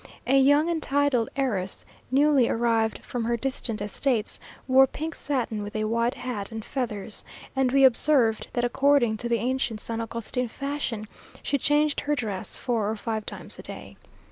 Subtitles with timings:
[0.25, 5.75] A young and titled heiress, newly arrived from her distant estates, wore pink satin with
[5.75, 7.23] a white hat and feathers,
[7.55, 11.07] and we observed, that according to the ancient San Agustin fashion,
[11.43, 13.95] she changed her dress four or five times a day.